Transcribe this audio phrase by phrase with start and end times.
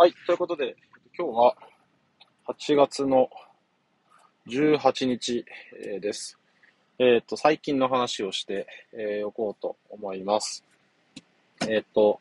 [0.00, 0.76] はい、ということで、
[1.14, 1.54] 今日は
[2.48, 3.28] 8月の
[4.48, 5.44] 18日
[6.00, 6.38] です。
[6.98, 10.64] えっ、ー、と、最近の話をしてお、えー、こうと思います。
[11.64, 12.18] えっ、ー、と、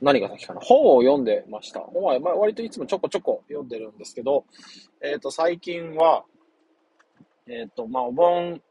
[0.00, 0.60] 何が先かな？
[0.60, 1.80] 本を読んでました。
[1.80, 4.44] 本は、まあ、割といつもちょこちょこ読んでるんですけど、
[5.00, 6.22] えっ、と、最近は、
[7.48, 8.62] えっ、と、まあ、お盆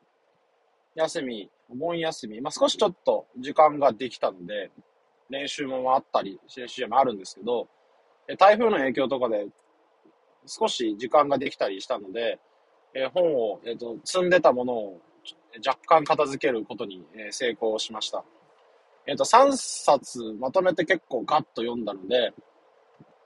[0.96, 4.72] 休み、お盆休み、まあ、少しちょっと時間ができたので、
[5.32, 7.68] 練習もあったり、練習もあるんですけど、
[8.38, 9.48] 台風の影響とかで
[10.46, 12.40] 少し時間ができたりしたので、
[12.94, 15.02] え本を、えーと、積んでたものを
[15.66, 18.24] 若干片付けることに、え成功しました。
[19.08, 22.34] えっ、ー、と、3冊まとめて結構ガッと読んだので、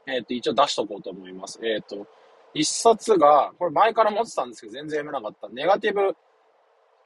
[0.07, 1.59] えっ、ー、と、一応出しとこうと思います。
[1.63, 2.07] えっ、ー、と、
[2.53, 5.49] 1冊が、これ前から持ってたんですけど全然読めなかった。
[5.49, 6.15] ネガティブ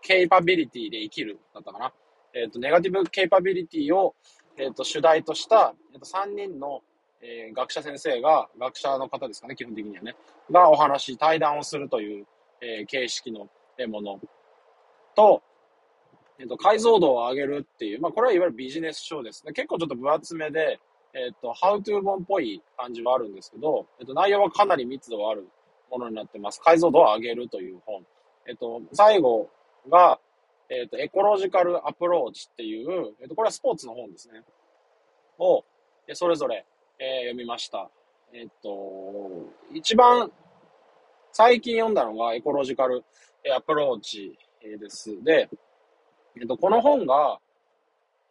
[0.02, 1.94] ケイパビリティで生きるだったかな。
[2.34, 4.16] えっ、と、ネガティブケイパビリティを、
[4.60, 6.82] えっ、と、主題とした、えっ、と、3人の、
[7.22, 10.16] え学者先生が、学者の方ですかね、基本的にはね、
[10.52, 12.28] がお話、対談をするという、
[12.62, 13.48] え形式の
[13.88, 14.20] もの
[15.16, 15.42] と、
[16.40, 19.54] えっ、と、解像度を上げるっていう、まあ、これはいわゆるビジネス書ですね。
[19.54, 20.80] 結構ちょっと分厚めで、
[21.14, 25.48] えっ、と、ハウトゥー本っぽい感じはあるんですけど、えっ、と、内容はかなり密度がある
[25.90, 26.60] ものになってます。
[26.62, 28.06] 解像度を上げるという本。
[28.46, 29.50] えっ、と、最後
[29.90, 30.20] が、
[30.70, 34.44] えっ、と、エコロジカルアプローチっていう、えっ、と、これはスポーツの本ですね。
[35.40, 35.64] を、
[36.14, 36.66] それぞれ、
[37.00, 37.90] え読みました。
[38.34, 40.32] えっ、と、一番
[41.32, 43.04] 最近読んだのがエコロジカル
[43.56, 45.24] アプローチです。
[45.24, 45.50] で、
[46.40, 47.40] えっと、この本が、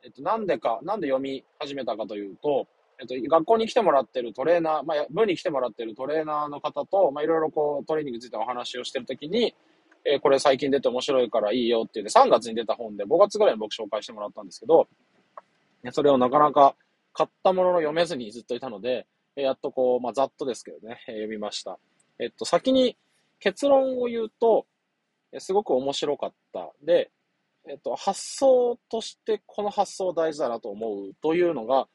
[0.04, 2.66] えっと、なんでか、なんで読み始めたかというと、
[3.00, 9.54] えっと、学校に来てもらってるトレーナー、まあ、部に来てもらってるトレーナーの方と、まあ、いろいろこう、トレーニングについてお話をしてるときに、
[10.04, 14.88] えー、これ最近出て面白いからいいよって言って、3月に出た本で、5月ぐらいに僕紹介してもらったんですけど、
[15.92, 16.74] それをなかなか
[17.12, 21.78] 買ったものの読めずにずっといたので、えー、やっとこう、まあ、ざっとですけどね、えー、読みました。
[22.18, 22.96] えっと、先に
[23.40, 24.66] 結論を言うと、
[25.32, 26.72] えすごく面白かった。
[26.82, 27.10] で、
[27.68, 31.86] えっと、発想としてこの発想大事だなと思うというのが、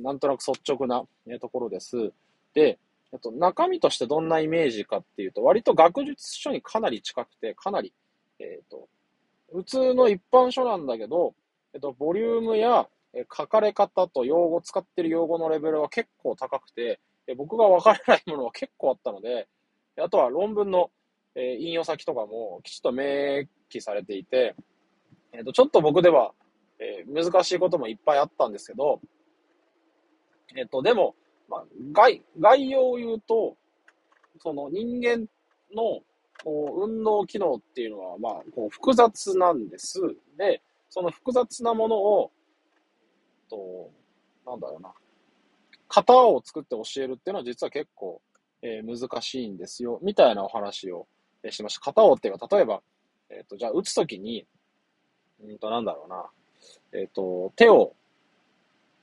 [0.00, 1.04] なんとなく率直な
[1.40, 2.12] ところです。
[2.54, 2.78] で、
[3.12, 7.92] えっと、中身としてどんなイメージかっていうと、割と学術書にかなり近くて、かなり、
[8.38, 8.88] えっと、
[9.52, 11.34] 普通の一般書なんだけど、
[11.74, 19.48] えっと、ボリュームやえ書かれ方と用語、使ってる用語のレベルは結構高くて、え僕が分からないものは結構あったので、
[19.98, 20.90] あとは論文の
[21.34, 24.54] え引用先とかもきちっと明記されていて、
[25.32, 26.32] えっ、と、ちょっと僕では、
[26.78, 29.00] え、難しいこともいっぱいあったんですけど、
[30.56, 31.14] えっ、と、でも、
[31.52, 33.54] まあ、概、概要を言うと、
[34.40, 35.26] その人間
[35.74, 36.00] の
[36.42, 40.00] こう運動機能っていうのは、まあ、こう複雑なんです。
[40.38, 42.30] で、その複雑なものを、
[43.50, 43.90] と、
[44.46, 44.94] なんだろうな、
[45.90, 48.22] 型を作って教えるっていうのは実は結構、
[48.62, 51.06] えー、難しいんですよ、みたいなお話を、
[51.42, 51.84] えー、しました。
[51.84, 52.80] 型をっていうか、例えば、
[53.28, 54.46] えっ、ー、と、じゃあ打つときに、
[55.44, 56.30] うんと、なんだろうな。
[56.94, 57.94] えっ、と、手を、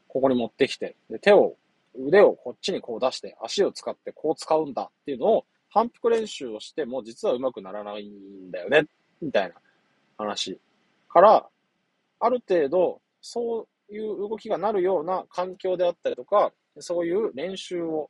[0.07, 1.55] ここに持ってきて、で、手を、
[1.95, 8.85] 腕をこっちにこう出して、足を使ってこう使うんだっていうのを、反復練習をしても実はうまくならないんだよね、
[9.21, 9.55] みたいな
[10.17, 10.59] 話
[11.07, 11.47] から、
[12.19, 18.09] ある程度、そういう動きがなるような環境であったりとか、そういう練習を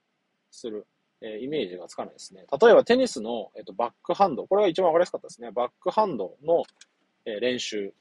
[0.51, 0.85] する、
[1.21, 2.45] えー、イメージがつかないですね。
[2.61, 5.51] 例えばテニスの、えーと、バックハンド、これが一番わかりやすかったですね。
[5.51, 6.63] バックハンドの、
[7.25, 7.93] えー、練習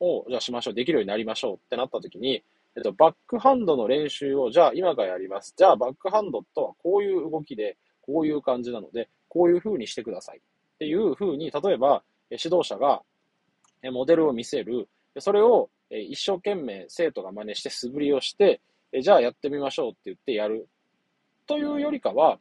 [0.00, 2.42] を、じゃあしましょう、できるようになりましょうってなった時に、
[2.76, 5.54] えっと、バックハンドの練習を、じゃあ今からやります。
[5.56, 10.38] じゃあバックハンドとはこういう動きで、こういう感じなので、こういう風にしてください。
[10.38, 10.40] っ
[10.78, 13.02] ていう風に、例えば、指導者が
[13.90, 14.88] モデルを見せる。
[15.18, 18.60] それを一生懸命生徒が真似して素振りをして、
[19.00, 20.68] じゃあやってみましょうって言ってやる。
[21.46, 22.38] というよりかは、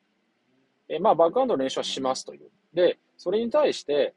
[1.01, 2.49] まあ、バックハンドの練習はしますという。
[2.73, 4.15] で、それに対して、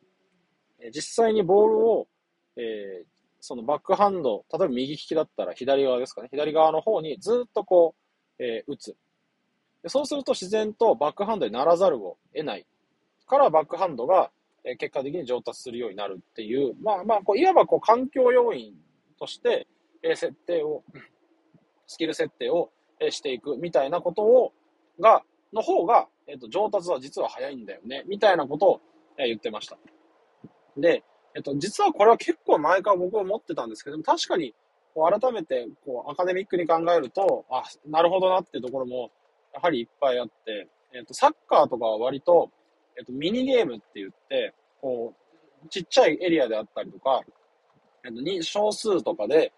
[0.94, 2.08] 実際にボールを、
[2.56, 3.04] えー、
[3.46, 7.94] そのバックハンド、例えば右利きだったら左側ですかね、左側の方にずっとこ
[8.38, 8.96] う、えー、打つ。
[9.84, 12.66] でそうすると自然とバックハンドにならざるを得ない
[13.26, 14.30] からバックハンドが、
[14.64, 18.74] え、結果的に上達するようになるっていう、まあまあ、こういわばこう環境要因
[19.18, 19.68] として、
[20.02, 20.82] え、設定を、
[21.86, 24.52] スキル設定を、え、していくみたいなことを、
[24.98, 25.22] が、
[25.52, 28.80] の方が、えっ、と、上達は実は早いんだよね、みたいなことを、
[29.18, 29.78] え、言ってました。
[30.76, 31.04] で、
[31.36, 34.54] えっと、実はこれは結構前から僕は思ってたんですけども、確かに、
[34.94, 39.10] こう改めて、こう、アカデミックに考えると、あ、なるほどなっていうところも、
[39.52, 42.50] やはりいっぱいあって、えっと、サッカーとかは割と、
[42.98, 45.12] えっと、ミニゲームって言って、こ
[45.62, 47.20] う、ちっちゃいエリアであったりとか、
[48.02, 49.52] えっと、に少数とかで、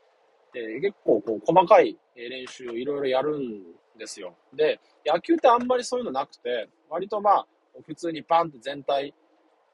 [0.56, 3.62] えー、結構こう細かい練習をいろいろやるん
[3.96, 4.34] ですよ。
[4.52, 7.46] で、野球ってあんまりそういうのなくて、割とまあ、
[7.86, 9.14] 普通にバンって全体、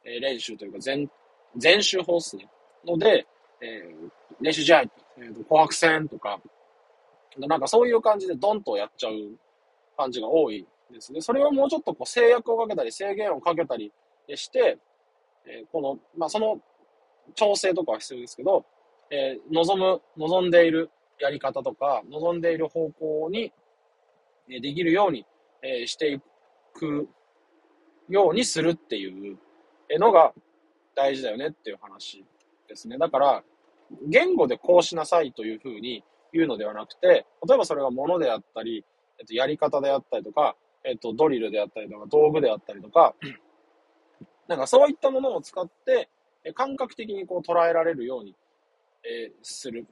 [0.05, 1.09] 練習というか全、
[1.57, 2.49] 全集法っすね。
[2.87, 3.27] ので、
[3.61, 4.11] えー、
[4.41, 6.41] 練習試合、えー、紅白戦とか、
[7.39, 9.15] なんかそういう感じでドンとやっちゃう
[9.97, 11.21] 感じが多いですね。
[11.21, 13.93] それをもうちょっとこう制約をかけたり制限をかけたり
[14.35, 14.79] して、
[15.47, 16.61] えー、この、まあその
[17.35, 18.65] 調整とかは必要ですけど、
[19.11, 23.53] えー、望む、望んでいるやり方とか、望んでいる方向に、
[24.51, 25.25] えできるように、
[25.63, 26.21] えしてい
[26.75, 27.09] く
[28.09, 29.39] ようにするっていう
[29.99, 30.35] のが
[30.95, 32.25] 大事だよねっていう話
[32.69, 32.99] ですね。
[32.99, 33.45] だから、
[34.09, 36.03] 言語でこうしなさいというふうに
[36.33, 38.85] 言うのではなくて、例えばそれが物であったり、
[39.19, 43.15] えっと、やり方であったりとか、えっと、ドリルであったりとか、道具であったりとか、
[44.49, 46.09] なんかそういったものを使って、
[46.55, 48.35] 感覚的にこう捉えられるように、
[49.05, 49.87] えー、する。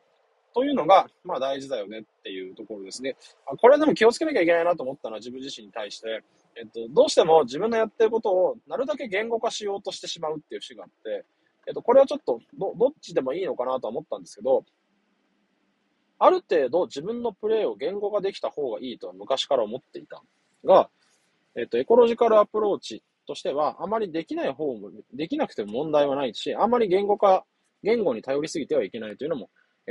[0.55, 3.17] というのが、まあ大事だよねっていうところですね。
[3.47, 6.23] あこれでも気をつけなきゃいけないなと思ったのは自分自身に対して、
[6.57, 11.25] えっと、どうしても自分のやってることをなるだけ言語化しようとしてしまうっていう節があって、
[11.67, 14.65] えっと、これはちょっとど、どっちでもいいのかなと思ったんですけど、
[16.19, 20.23] ある程度自分のプレイを言語化できた方がいいとは昔から思っていた
[20.65, 20.89] が、
[21.57, 27.45] えっと、エコロジカルアプローチとしては、あまりできない方も、できなくても問題はないし、あまり言語化、
[27.83, 29.51] 言語に頼りすぎてはいけないというのも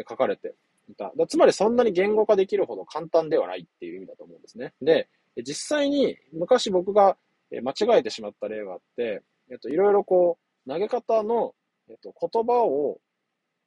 [0.10, 0.56] 書かれて
[0.90, 1.12] いた。
[1.28, 4.74] つまりそんなに言語化できるほど簡単ではないっていう意味だと思うんですね。
[4.82, 7.18] で、実際に昔僕が
[7.52, 11.54] 間違えてしまった例があって、えっと、いろいろこう、投げ方の、
[11.90, 13.00] えっと、言葉を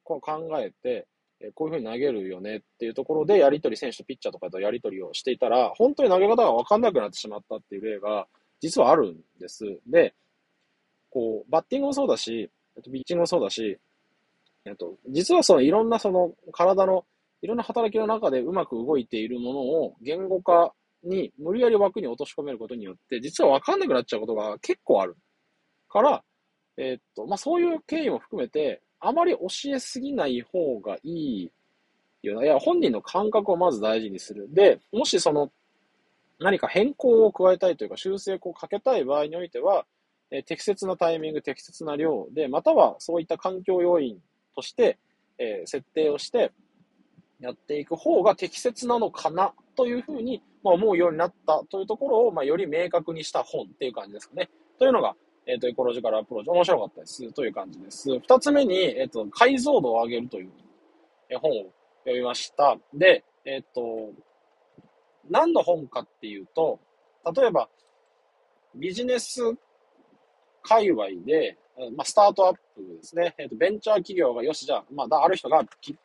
[0.03, 1.07] こう考えて、
[1.53, 8.27] こういうふうに投げるよねっていうところで、やりとり、選手とピッチャーとかとやりとりをしていたら、本当に投げ方がわかんなくなってしまったっていう例が、
[8.61, 9.79] 実はあるんです。
[9.85, 10.15] で、
[11.09, 12.49] こう、バッティングもそうだし、
[12.83, 13.77] ピッチングもそうだし、
[14.65, 17.05] えっと、実はそのいろんなその体の
[17.41, 20.73] いろんな働きの中でうまく動いているものを言語化
[21.05, 25.15] に無理やり枠に落とし込めることによって、実はわかんなくなっちゃうことが結構ある。
[25.89, 26.23] から、
[26.77, 31.51] えー、っと、まあ、そういう経緯も含めて、あまり教えすぎない方がいい
[32.23, 34.53] よな、いや、本人の感覚をまず大事にする。
[34.53, 35.51] で、もしその、
[36.39, 39.85] 何か変更を加えたいというか修正をかけたい場合においては、
[40.31, 44.17] え適切なタイミング、適切な量で、またはそういった環境要因
[44.55, 44.97] として、
[45.37, 46.51] えー、設定をして
[47.39, 54.49] やっていく方が適切なのかなというふうに、ま、思うようになったというところを、まあ、より明確にした本っていう感じですかね。
[54.79, 55.15] というのが、
[55.47, 58.09] えっ、ー、と、エコロジカルアプローチ、面白かったですという感じです。
[58.19, 60.51] 二つ目に、えっ、ー、と、解像度を上げるという、
[61.29, 61.53] え本を
[62.03, 62.77] 読みました。
[62.93, 64.11] で、えっ、と、
[65.29, 66.79] 何の本かっていうと、
[67.35, 67.69] 例えば、
[68.75, 69.41] ビジネス
[70.63, 71.57] 界隈で、
[71.95, 73.35] まあ、スタートアップですね。
[73.37, 75.63] えっ、と、ベンチャー企業が、よし、じゃあ、まあ、ある人が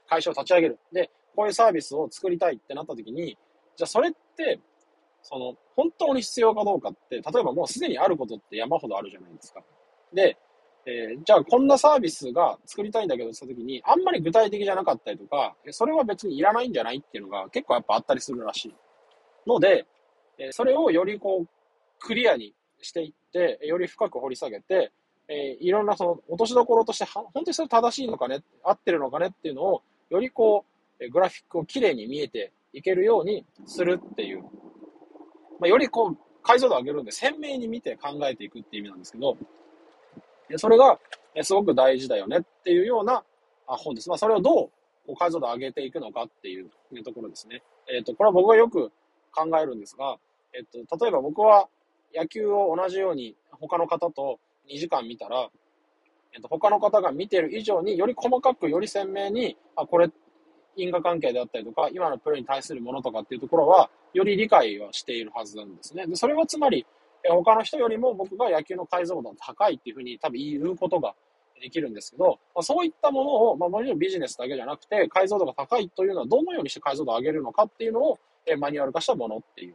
[0.08, 0.78] 会社を立ち上げる。
[0.92, 3.38] で、こういうサービスを作りたいってなった時に、
[3.76, 4.58] じゃあそれって、
[5.22, 9.62] その、本当に必要かどうかって、例えばもうすでにあることって山ほどあるじゃないですか。
[10.12, 10.36] で、
[10.86, 18.74] えー、じゃあこんなサービスが作りたいんだけどした時に、あんまり具体的じゃなかったりとか、それは別にいらないんじゃないっていうのが結構やっぱあったりするらしい。
[19.46, 19.86] ので、
[20.38, 21.48] えー、それをよりこう、
[21.98, 24.90] クリアにしていって、より深く掘り下げて、
[25.28, 30.64] えー、いろんなその落としどころとしては、本当にそれ正しいのかね、合ってるのかねっていうのを、よりこ
[30.98, 34.42] う、グラフィックをきれいに見えていけるようにするっていう。
[35.58, 39.36] まあ、よりこう、解像度を上げるんで、鮮明に見て考えていくっていう意味なんですけど、
[40.56, 40.98] それが
[41.42, 43.22] すごく大事だよねっていうような
[43.66, 44.08] 本です。
[44.08, 44.70] まあ、それをどう
[45.06, 46.70] こう解像度を上げていくのかっていう
[47.04, 47.62] ところですね。
[47.88, 48.90] えっ、ー、と、これは僕がよく
[49.32, 50.16] 考えるんですが、
[50.54, 51.68] えっ、ー、と、例えば僕は
[52.14, 55.48] 野球を同じように他の方と2時間見たら、
[56.32, 60.10] えっ、ー、と、他の方が見てる以上により細かく、より鮮明に、あ、これ
[60.76, 66.06] 因果関係であったりとか、今のプレーに対するものとかっていうところは、より理解はしているはずなんですね。
[66.06, 66.86] で、それはつまり、
[67.28, 71.14] 他の人よりも僕が野球の解像度が高いっていうふうに多分言うことが
[71.60, 79.74] できるんですけど、まあ、そういったものを、まあ、もちろんビジネスだけじゃなくて、解像度が高いというのはどのようにして解像度を上げるのかっていうのを、えマニュアル化したものっていう、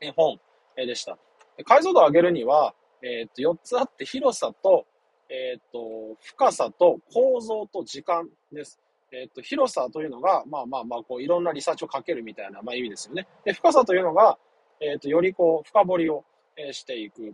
[0.00, 0.38] え本、
[0.76, 1.16] えでした。
[1.64, 4.84] 解像度を上げるには、えっ、と、4つあって、広さと、
[5.28, 8.80] えっ、と、深さと構造と時間です。
[9.12, 13.26] えっ、と、広さというのが、まあまあまあ、こう、いろんなリサーチをかけるみたいな、まあ意味ですよね。
[13.44, 14.38] で、深さというのが、
[14.80, 16.24] えっ、と、よりこう、深掘りを、
[16.56, 17.32] えしていく。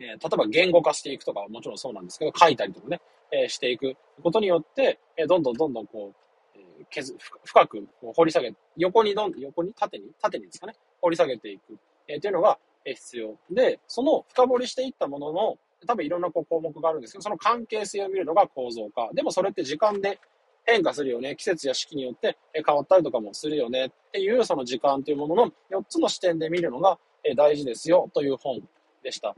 [0.00, 13.36] え例えば言語化していくとかはもちろんそうなんですけど、書いたりとかね、えしていくことによって、えどんどんどんどんこう、え削深く掘り下げ、横にどん、横に、縦に、縦にですかね、掘り下げていく、えっていうのが、必要。
[13.48, 19.10] で、その深掘りしていったものの、多分いろんなこう項目があるんですけど、その関係性を見るのが構造化。
[19.14, 20.18] でもそれって時間で
[20.64, 21.36] 変化するよね。
[21.36, 26.98] 季節や四季によって変わったりとかもするよねっていうその時間というものの4つの視点で見るのが
[27.36, 28.60] 大事ですよという本
[29.02, 29.34] でした。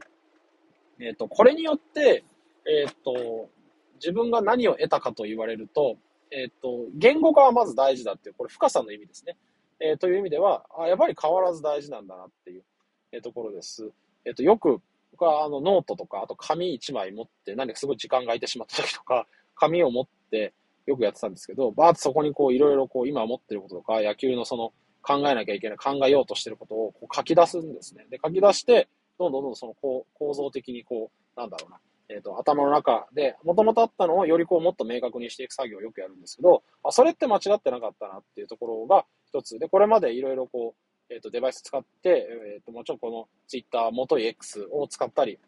[1.00, 2.24] えっ、ー、と、これによって、
[2.66, 3.48] えっ、ー、と、
[3.96, 5.96] 自分が何を得たかと言われると、
[6.30, 9.36] えっ、ー、と、言語化はまず大事だっていう、これ深さの意味ですね。
[9.80, 12.64] え、という意味では、あやっぱり変わらず大事なんだなっていう、
[13.12, 13.90] え、ところです。
[14.24, 14.80] えっ、と、よく、
[15.12, 20.52] 僕はあのノートとか、あと紙1枚持って、何かすごい時間が空いてしまった時とか、紙を持って
[20.86, 24.72] よくやってたんですけど、バーッとそこにこういろいろこう今思ってることとか、野球のその
[25.02, 28.06] 考えなきゃいけない、考えようとしてることをこう書き出すんですね。
[28.10, 28.88] で、書き出して、
[29.18, 39.58] どんどんどんどんそのこう構造的にこう、なんだろうな、えっ、ー、と、頭の中で、もともとあったのをよりこうもっと明確にしていく作業をよくやるんですけど、あ、それって間違ってなかったなっていうところが一つ。
[39.58, 45.38] で、これまでいろいろこう、えっ、ー、と、デバイス使って、えっ、ー、と、もちろんこの Twitter、元い X を使ったり、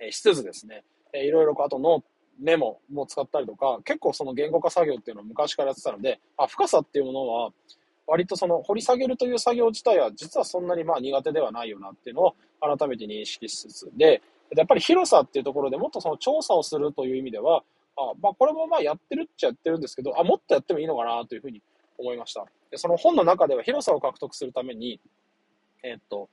[0.00, 7.50] えしつつですね、えいろいろこうあとノーメモも使ったりとか、結構その言語化作業っていうのを昔からやってたので、あ、深さっていうものは、
[8.06, 14.22] 割とその掘り下げるという作業自体は実はそんなにまあ苦手ではないよなっていうのを改めて認識しつつで、
[14.56, 17.62] やっぱり広さっていうところでもっとその調査をするという意味では、
[17.96, 21.60] あまあ、これもまあやってるっちゃやってるんですけど、あ、もっとやってもいいのかなというふうに
[21.98, 22.46] 思いました。
[22.70, 25.00] でその本の中では広さを獲得するために、
[25.82, 26.28] えっと、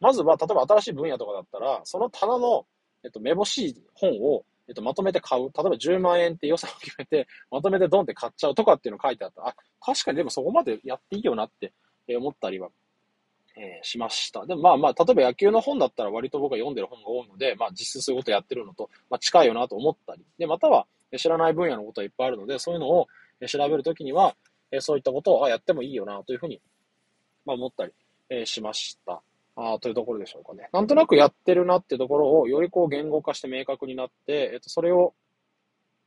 [0.00, 2.66] まずは例えば新しい分野とかだったら、その棚の、
[3.02, 5.44] えっと、めぼしい本を、えっと、まとめて買う。
[5.44, 9.46] 例えば10万円って予算を決めて、まとめてドンって買っちゃうとかっていうの書いてあった。
[9.46, 11.72] あ、確かにでもそこまでやっていいよなって
[12.16, 12.70] 思ったりは
[13.56, 14.44] えー、しました。
[14.46, 23.06] でもまあまあ、例えば野球の本だったら割と僕は読んでる本が多いので、まあ実質そういうことやってるのと、まあ近いよなと思ったり、で、または知らない分野のことはいっぱいあるので、そういうのを
[23.46, 24.34] 調べるときには、
[24.80, 26.60] そういったことをやってもいいよなというふうに、
[27.46, 27.92] まあ思ったり、
[28.28, 29.22] えしました。
[29.56, 30.68] あというところでしょうかね。
[30.72, 35.14] なんとなくやってるなっていうところをよりこう言語化して明確になって、えっと、それを、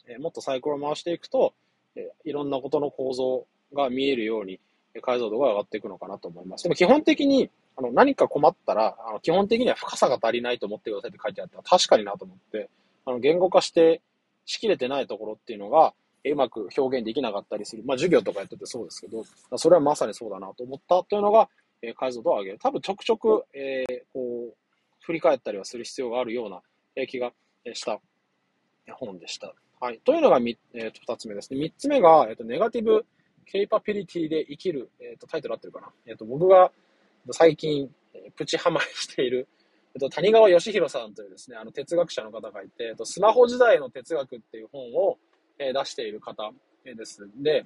[0.07, 1.53] えもっとサイクルを回していくと、
[1.95, 4.59] えいろんなことの構造が見えるように
[5.01, 6.63] 解像度が上がっていくのかなと思います。
[6.63, 12.69] でも基本的に、あの、何か困ったら、あの、基本的には深さが足りないと思ってくださいって書いてあったら確かになと思って、
[13.05, 14.01] あの、言語化して
[14.45, 15.93] しきれてないところっていうのが、
[16.25, 17.83] うまく表現できなかったりする。
[17.85, 19.23] まあ、授業とかやっててそうですけど、
[19.57, 21.49] それはまさにそうだなと思ったというのが、
[21.81, 22.60] えー、解像度を上げる。
[22.60, 24.55] 多分ちょくちょく、えー、こう、
[25.01, 26.62] 振り返ったりはする必要があるような、
[26.96, 27.31] えー、気が
[27.74, 28.00] した
[28.93, 29.53] 本でした。
[29.79, 30.00] はい。
[30.03, 31.60] というのがみ、えー、と二つ目ですね。
[31.60, 33.05] 三つ目が、えっ、ー、と、ネガティブ
[33.46, 35.88] ケイパビリティで生きる、えっ、ー、と、タイトル合ってるかな。
[36.05, 36.72] えっ、ー、と、僕が
[37.31, 39.48] 最近、えー、プチハマりしている、
[39.96, 45.17] えっ、と、谷川義弘さんというですね、あの、哲学者の方がいて、えっ、と、スマホ時代の哲学っていう本を、
[45.60, 46.51] え出している方、
[46.86, 47.27] えです。
[47.36, 47.65] で、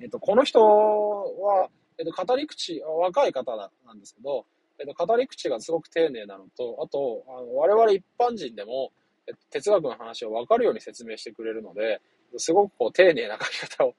[0.00, 4.46] えっ、と、この人は、えっ、と、語り口、若い方なんですけど、
[4.78, 8.92] えっ、と、語り口がすごく丁寧なのと、あと、あの我々一般人でも、
[9.26, 12.00] えっと、哲学の話を分かるように説明してくれるので、
[12.36, 13.94] すごくこう丁寧な書き方を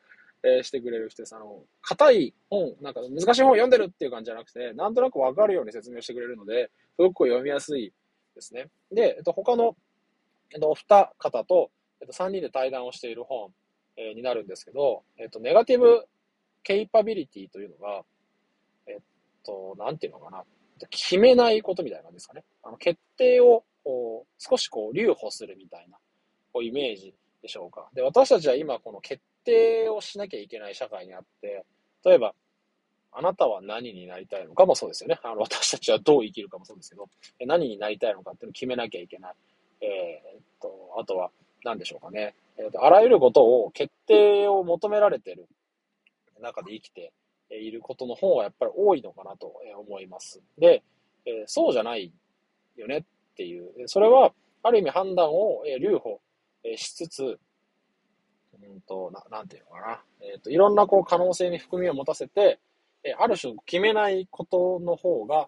[0.45, 1.35] えー、してくれる人です。
[1.35, 7.91] あの、硬い本、なんか難しい本を読んでるっていう感じじゃなくて、なんとなくわかるように説明してくれるので、すごく読みやすい
[8.35, 8.67] ですね。
[8.91, 9.75] で、えっと、他の、
[10.53, 13.49] えっと、お二方と、えっと、三人で対談をしている本、
[13.97, 16.05] えー、になるんですけど、えっと、ネガティブ
[16.65, 18.01] ケイパビリティというのが、
[18.87, 18.97] えっ
[19.45, 20.43] と、なんていうのかな。
[20.89, 22.43] 決めないことみたいな感じですかね。
[22.63, 25.97] あの、決定を、こう、少しこう、留保するみたいな、
[26.51, 27.87] こう、イメージでしょうか。
[27.93, 31.63] で、私たちは今、この決定をしなきゃいけない社会にあって、
[32.03, 32.33] 例えば、
[33.11, 35.19] あなたは何になりたいのかもそうですよね。
[35.23, 37.07] あの私たちはどう生きるかもそうですけど、
[37.45, 39.35] 何になりたいのかっていうのを決めなきゃいけない。
[39.81, 41.31] えー、っと、あとは、
[41.63, 42.35] 何でしょうかね。
[42.57, 45.47] えー、っと、あらゆることを決定を求められてる
[46.41, 47.13] 中で生きて
[47.49, 50.41] いることの方がやっぱり多いのかなと思います。
[50.57, 50.83] で、
[51.45, 52.11] そうじゃない
[52.75, 53.03] よねっ
[53.35, 53.71] ていう。
[53.87, 56.19] それは、ある意味判断を留保
[56.75, 60.03] しつつ、うんと、ななんていうのかな。
[60.21, 62.59] え、ー、と、いろんなこう可能性に含みを持たせて、
[63.03, 65.47] え、ある種決めないことの方が、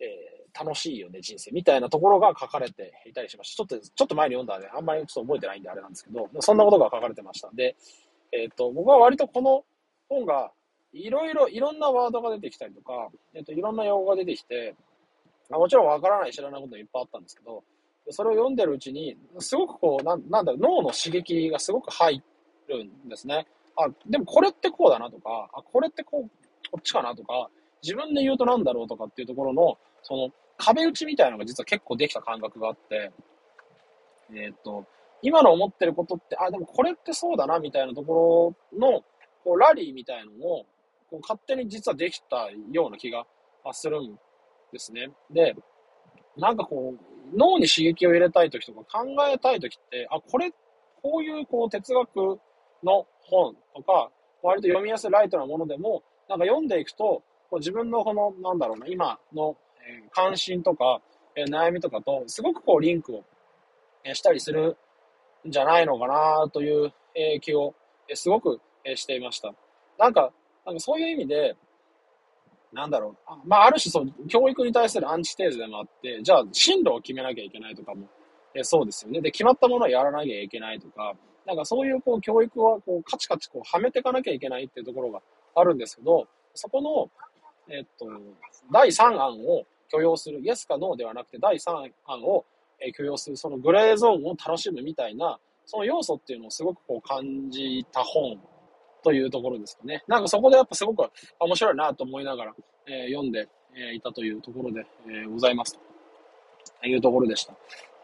[0.00, 3.66] えー、楽しいよね、人生みたいなところが書かれていたりしました。
[3.66, 7.50] ちょっと、ちょっと前に読んだんで、あんまりちょっと覚えてないんであれなんですけど、そんなことが書かれてました。
[7.52, 7.76] で、
[8.32, 9.64] えっ、と、僕は割とこの
[10.08, 10.50] 本が、
[10.92, 14.74] いろいろ、いろんなワードが出てきたりとか、えっ、と、いろんな用語が出てきて、
[15.50, 17.62] もちろんわからない、知らないこともいっぱいあったんですけど、
[18.10, 22.22] それを読んでるうちに、すごくこう、なんなんだろう、脳の刺激がすごく入
[22.68, 23.46] るんですね。
[23.76, 26.30] あ、でもこれってこうだなとか、あ、これってこう、
[26.70, 27.50] こっちかなとか、
[27.82, 33.12] 自分で言うとなんだろうとかっていうところの、その壁打ちみたいなのが実は結構できた感覚があって、
[34.30, 34.84] えー、っと、
[35.22, 39.02] 今の思ってることって、あ、でもこれってそうだなみたいなところの、
[39.46, 40.66] こう、ラリーみたいのも、
[41.08, 43.24] こう勝手に実はできたような気が
[43.72, 44.16] するん
[44.72, 45.08] ですね。
[45.30, 45.54] で、
[46.36, 50.50] なんかこう、脳に刺激を入れたいときとか考えたいときって、あ、これ、
[51.00, 52.40] こういうこう哲学
[52.82, 54.10] の本とか、
[54.42, 59.56] 割と読みやすいライトなものでも、なんか読んでいくと、こう自分のこの、なんだろうな、今の、
[59.88, 61.00] え、関心とか、
[61.36, 63.24] え、悩みとかと、すごくこうリンクを、
[64.04, 64.76] え、したりする
[65.46, 67.74] んじゃないのかなという、え、気を、
[68.08, 68.60] え、すごく、
[68.94, 69.52] していました。
[69.98, 70.32] なんか、
[70.64, 71.56] なんかそういう意味で、
[72.72, 73.16] なんだろう。
[73.26, 78.06] あまあ、ある種そう、教育に対するアンチテーゼでもあって、じゃあ、進路を決めなきゃいけないとかも、
[78.54, 79.20] えそうですよね。
[79.20, 81.14] で、決まったものをやらなきゃいけないとか、
[81.46, 85.22] なんかそういうこう教育はこうカチカチこうはめていかなきゃいけないっていうところが
[85.54, 87.08] あるんですけど、そこの、
[87.72, 88.06] えっと、
[88.72, 92.44] 第3案を許容する、イエスかノーではなくて第3案を
[92.96, 98.40] 許容する、そのグレーゾーンを楽しむみたいな、その要素っていうのをすごくこう感じた本
[99.02, 100.04] というところですかね。
[100.06, 101.10] なんかそこでやっぱすごく
[101.40, 102.54] 面白いなと思いながら、
[102.86, 103.48] えー、読んで、
[103.78, 105.78] えいたというところで、えー、ございます
[106.80, 107.54] というところでした。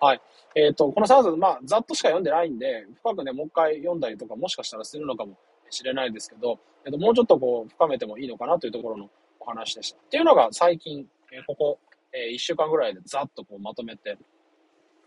[0.00, 0.20] はい。
[0.54, 5.36] えっ、ー、と、この3冊、まあ、ざっとしか読んでないんで、深くね、もう一回読んだりとか、もしかしたらするのかも
[5.70, 9.08] しれないですけど、えっ、と、もうちょっとこう、深めてもいいのかなというところの
[9.40, 9.98] お話でした。
[9.98, 11.78] っていうのが最近、えここ、
[12.12, 14.18] え1週間ぐらいでざっとこうまとめて、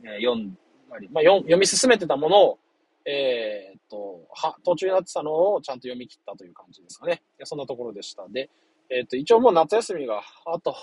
[0.04, 0.58] え読ん
[0.90, 2.60] だり、まあ、読み進めてたものを、
[3.06, 7.22] えー、と、は、途中になってたのをちゃんと読み切ったという感じですかね。
[7.44, 8.28] そんなところでした。
[8.28, 8.50] で、
[8.90, 10.76] えー、と、一応もう夏休みが、あと、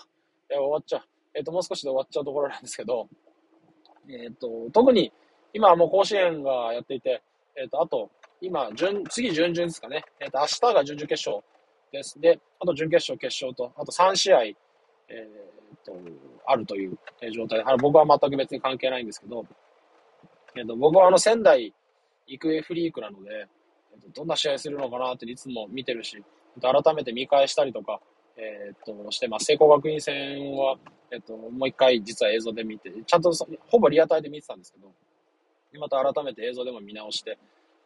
[0.48, 1.02] え、終わっちゃう。
[1.34, 3.08] えっと、もう少しで終わっちゃうところなんですけど、
[4.08, 5.12] えっと、特に、
[5.52, 7.22] 今はもう甲子園がやっていて、
[7.56, 8.10] えっと、あと、
[8.40, 10.04] 今、準、次準々ですかね。
[10.20, 11.44] えっと、明日が準々決勝
[11.90, 12.20] です。
[12.20, 14.56] で、あと準決勝、決勝と、あと3試合、えっ
[15.84, 15.92] と、
[16.46, 16.98] あるという
[17.32, 19.44] 状態で、僕は全く別に関係ないんですけど、
[20.54, 21.74] えっと、僕はあの仙台
[22.26, 23.46] 育英フリークなので、
[24.14, 26.22] どんな試合するのかなっていつも見てるし、
[26.60, 28.00] 改めて見返したりとか、
[28.36, 29.44] えー、っと、してます。
[29.46, 30.76] 聖光学院戦は、
[31.10, 33.32] えっと、もう一回実は映像で見て、ちゃんと
[33.68, 34.92] ほぼリアタイで見てたんですけど、
[35.78, 37.38] また改めて映像でも見直して、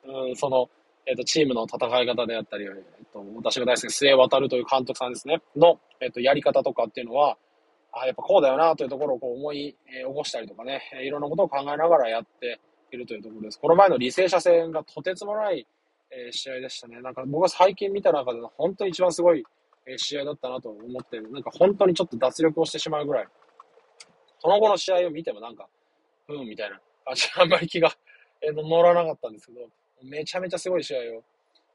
[0.04, 0.68] うん、その、
[1.06, 2.72] えっと、チームの戦い方であったり、えっ
[3.12, 7.36] と、私が大好きな末渡るという監督さんですね、の、えっと、やり方とかっていうのは、
[7.92, 13.58] あやっぱこうだよなというところをこう思い、え、起こしたりとかね、いろんなことを考えながらやって、いるというところです。
[13.58, 15.66] この前の履正社戦がとてつもない、
[16.10, 17.00] えー、試合でしたね。
[17.00, 19.44] なんか僕が最近見た中で本当に一番すごい、
[19.86, 21.20] えー、試合だったなと思って。
[21.20, 23.28] なんか本当にちょっと脱力をしてしまうぐらい。
[24.38, 25.66] その後の試合を見てもなんか、
[26.28, 27.90] うん、みたいな感じあんまり気が、
[28.40, 29.68] えー、乗らなかったんですけど、
[30.02, 31.24] めちゃめちゃすごい試合を、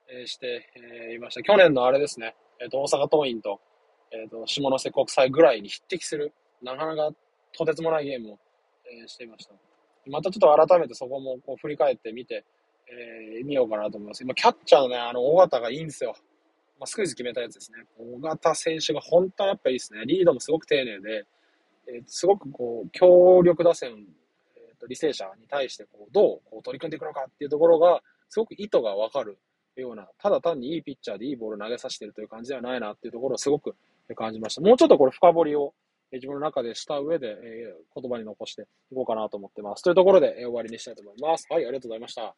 [0.10, 1.44] えー、して、えー、いました。
[1.44, 3.60] 去年のあれですね、えっ、と、大阪桐蔭と、
[4.12, 7.16] えっ、と、下関国際ぐらいに匹敵する、なかなか
[7.54, 8.40] とてつもないゲームを、
[8.86, 9.56] えしていました。
[10.08, 12.46] またちょっと改めてそこもこう振り返ってみて、
[12.88, 14.24] えー、見ようかなと思います。
[14.24, 16.16] 今、キャッチャーのね、あの、尾形がいいんですよ。
[16.80, 17.78] まあ、スクイズ決めたやつですね。
[17.98, 20.04] 尾形選手が本当はやっぱいいですね。
[20.06, 21.26] リードもすごく丁寧で、
[21.88, 23.92] えー、すごくこう、強力打線、
[24.56, 29.38] えーと、履正社に対してこうどうこう取り組んでいくのかっていうところが、すごく意図がわかる
[29.76, 33.76] ような、ただ単にいいピッチャーでいいボール投げさせてるという感じではないなっていうところをすごく
[34.16, 34.62] 感じました。
[34.62, 35.74] もうちょっとこれ深掘りを
[36.12, 39.84] 自分の中でした上で、え、言葉に残していこうかなと思ってます。
[39.84, 41.46] というところで、え、終わりにしたいと思います。
[41.50, 42.36] はい、ありがとうございました。